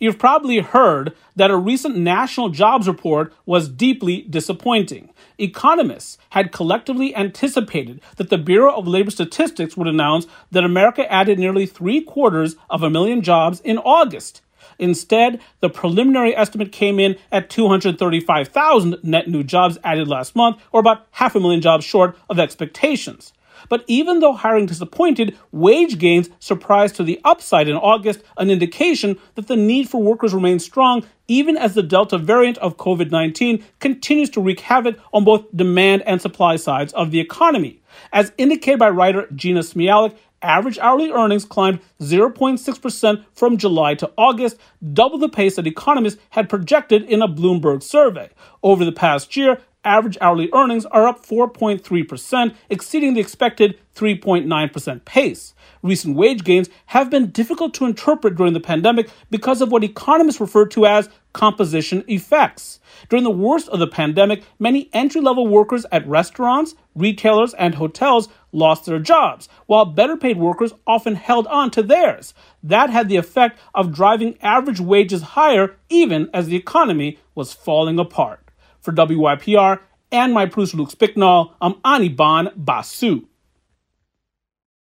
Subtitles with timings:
[0.00, 5.10] You've probably heard that a recent national jobs report was deeply disappointing.
[5.36, 11.38] Economists had collectively anticipated that the Bureau of Labor Statistics would announce that America added
[11.38, 14.40] nearly three quarters of a million jobs in August.
[14.78, 20.80] Instead, the preliminary estimate came in at 235,000 net new jobs added last month, or
[20.80, 23.34] about half a million jobs short of expectations.
[23.68, 29.18] But even though hiring disappointed, wage gains surprised to the upside in August, an indication
[29.34, 33.64] that the need for workers remains strong even as the Delta variant of COVID 19
[33.78, 37.80] continues to wreak havoc on both demand and supply sides of the economy.
[38.12, 44.56] As indicated by writer Jeanna Smialek, average hourly earnings climbed 0.6% from July to August,
[44.92, 48.28] double the pace that economists had projected in a Bloomberg survey.
[48.62, 55.54] Over the past year, average hourly earnings are up 4.3%, exceeding the expected 3.9% pace.
[55.82, 60.40] Recent wage gains have been difficult to interpret during the pandemic because of what economists
[60.40, 62.80] refer to as composition effects.
[63.08, 68.28] During the worst of the pandemic, many entry level workers at restaurants, retailers, and hotels
[68.52, 72.34] lost their jobs, while better paid workers often held on to theirs.
[72.62, 77.98] That had the effect of driving average wages higher even as the economy was falling
[77.98, 78.49] apart.
[78.80, 83.26] For WYPR and my producer Luke Spicknall, I'm Anirban Basu.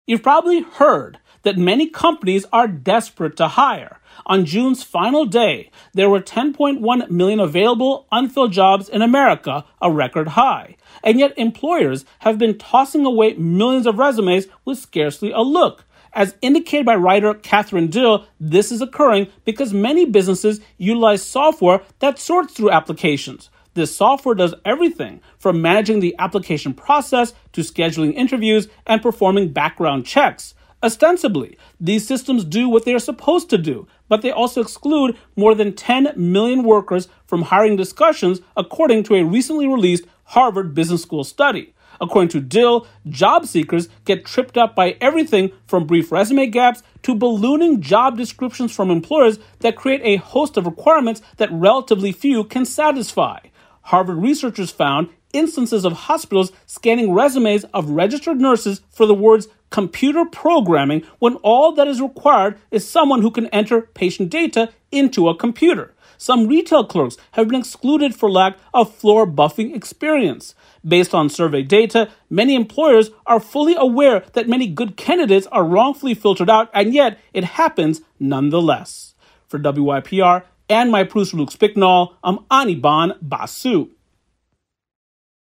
[0.07, 4.01] You've probably heard that many companies are desperate to hire.
[4.27, 10.29] On June's final day, there were 10.1 million available unfilled jobs in America, a record
[10.29, 10.77] high.
[11.03, 15.85] And yet employers have been tossing away millions of resumes with scarcely a look.
[16.13, 22.19] As indicated by writer Kathryn Dill, this is occurring because many businesses utilize software that
[22.19, 23.51] sorts through applications.
[23.75, 30.07] This software does everything from managing the application process to scheduling interviews and performing background
[30.07, 30.55] checks.
[30.83, 35.55] Ostensibly, these systems do what they are supposed to do, but they also exclude more
[35.55, 41.25] than 10 million workers from hiring discussions, according to a recently released Harvard Business School
[41.25, 41.75] study.
[42.01, 47.15] According to Dill, job seekers get tripped up by everything from brief resume gaps to
[47.15, 52.65] ballooning job descriptions from employers that create a host of requirements that relatively few can
[52.65, 53.39] satisfy.
[53.85, 60.25] Harvard researchers found instances of hospitals scanning resumes of registered nurses for the words computer
[60.25, 65.37] programming when all that is required is someone who can enter patient data into a
[65.37, 65.93] computer.
[66.17, 70.55] Some retail clerks have been excluded for lack of floor buffing experience.
[70.87, 76.15] Based on survey data, many employers are fully aware that many good candidates are wrongfully
[76.15, 79.15] filtered out, and yet it happens nonetheless.
[79.49, 83.91] For WYPR and my producer Luke Spicknall, I'm Anirban Basu.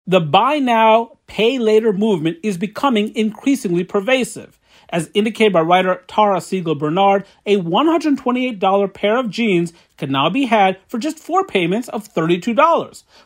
[0.07, 4.59] The buy now, pay later movement is becoming increasingly pervasive.
[4.91, 10.45] As indicated by writer Tara Siegel Bernard, a $128 pair of jeans can now be
[10.45, 12.55] had for just four payments of $32.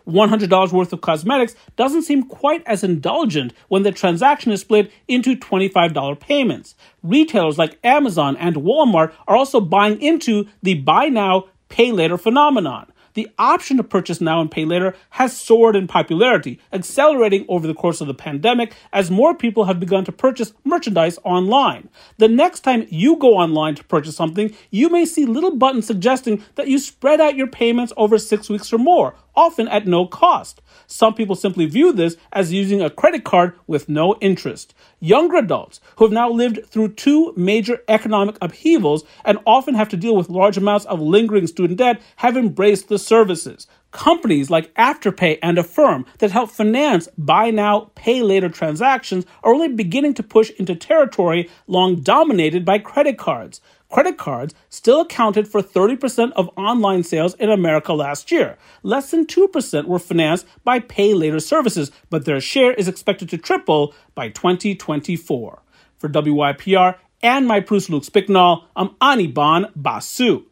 [0.07, 5.37] $100 worth of cosmetics doesn't seem quite as indulgent when the transaction is split into
[5.37, 6.77] $25 payments.
[7.03, 12.93] Retailers like Amazon and Walmart are also buying into the buy now, pay later phenomenon
[13.19, 17.75] the option to purchase now and pay later has soared in popularity, accelerating over the
[17.75, 21.89] course of the pandemic as more people have begun to purchase merchandise online.
[22.19, 26.45] The next time you go online to purchase something, you may see little buttons suggesting
[26.55, 30.61] that you spread out your payments over six weeks or more, often at no cost.
[30.89, 34.75] Some people simply view this as using a credit card with no interest.
[34.99, 39.97] Younger adults who have now lived through two major economic upheavals and often have to
[39.97, 43.69] deal with large amounts of lingering student debt have embraced the services.
[43.91, 49.69] Companies like Afterpay and Affirm that help finance buy now, pay later transactions are only
[49.69, 53.63] beginning to push into territory long dominated by credit cards.
[53.91, 58.59] Credit cards still accounted for 30% of online sales in America last year.
[58.83, 63.39] Less than 2% were financed by pay later services, but their share is expected to
[63.39, 65.63] triple by 2024.
[65.97, 70.45] For WYPR and my producer Luke Spicknall, I'm Anirban Basu.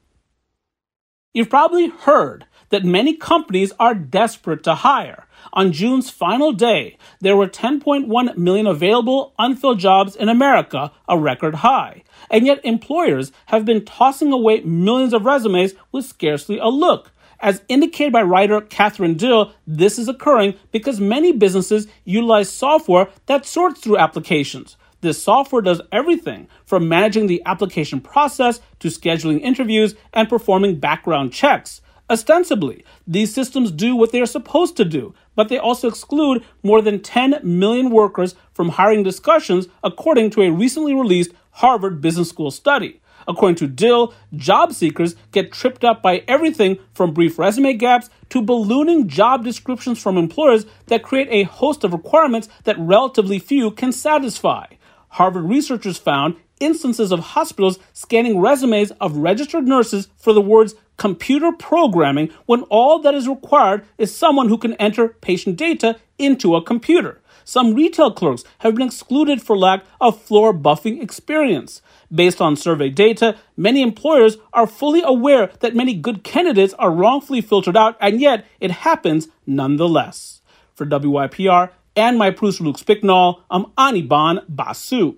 [1.35, 5.27] You've probably heard that many companies are desperate to hire.
[5.53, 11.57] On June's final day, there were 10.1 million available unfilled jobs in America, a record
[11.57, 12.03] high.
[12.31, 17.13] And yet employers have been tossing away millions of resumes with scarcely a look.
[17.39, 23.45] As indicated by writer Kathryn Dill, this is occurring because many businesses utilize software that
[23.45, 24.77] sorts through applications.
[25.03, 31.33] This software does everything from managing the application process to scheduling interviews and performing background
[31.33, 31.83] checks.
[32.09, 36.81] Ostensibly, these systems do what they are supposed to do, but they also exclude more
[36.81, 42.53] than 10 million workers from hiring discussions, according to a recently released Harvard Business School
[42.53, 43.01] study.
[43.27, 48.41] According to Dill, job seekers get tripped up by everything from brief resume gaps to
[48.41, 53.91] ballooning job descriptions from employers that create a host of requirements that relatively few can
[53.91, 54.67] satisfy.
[55.09, 61.53] Harvard researchers found instances of hospitals scanning resumes of registered nurses for the words computer
[61.53, 66.63] programming when all that is required is someone who can enter patient data into a
[66.63, 67.21] computer.
[67.45, 71.81] Some retail clerks have been excluded for lack of floor buffing experience.
[72.13, 77.41] Based on survey data, many employers are fully aware that many good candidates are wrongfully
[77.41, 80.41] filtered out, and yet it happens nonetheless.
[80.75, 85.17] For WYPR and my producer Luke Spicknall, I'm Anirban Basu.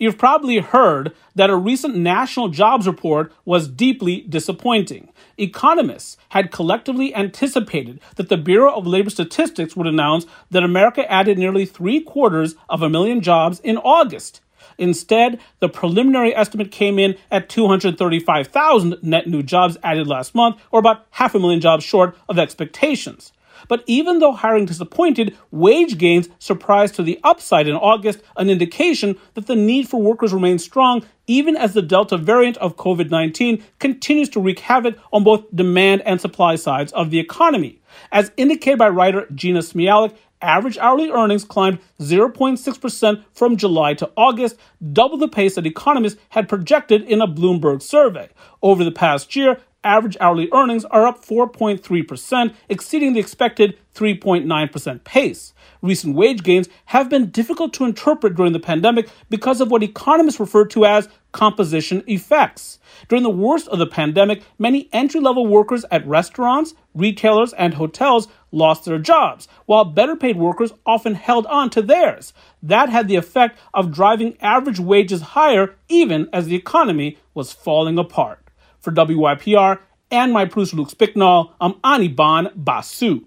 [0.00, 5.10] You've probably heard that a recent national jobs report was deeply disappointing.
[5.36, 11.36] Economists had collectively anticipated that the Bureau of Labor Statistics would announce that America added
[11.36, 14.40] nearly three quarters of a million jobs in August.
[14.78, 20.80] Instead, the preliminary estimate came in at 235,000 net new jobs added last month, or
[20.80, 23.32] about half a million jobs short of expectations.
[23.70, 29.16] But even though hiring disappointed, wage gains surprised to the upside in August, an indication
[29.34, 33.62] that the need for workers remains strong even as the Delta variant of COVID 19
[33.78, 37.80] continues to wreak havoc on both demand and supply sides of the economy.
[38.10, 44.56] As indicated by writer Jeanna Smialek, average hourly earnings climbed 0.6% from July to August,
[44.92, 48.28] double the pace that economists had projected in a Bloomberg survey.
[48.62, 55.54] Over the past year, average hourly earnings are up 4.3%, exceeding the expected 3.9% pace.
[55.82, 60.38] Recent wage gains have been difficult to interpret during the pandemic because of what economists
[60.38, 62.78] refer to as composition effects.
[63.08, 68.28] During the worst of the pandemic, many entry level workers at restaurants, retailers, and hotels
[68.52, 72.32] lost their jobs, while better paid workers often held on to theirs.
[72.62, 77.98] That had the effect of driving average wages higher even as the economy was falling
[77.98, 78.49] apart.
[78.80, 79.78] For WYPR
[80.10, 83.26] and my producer Luke Spicknall, I'm Anirban Basu.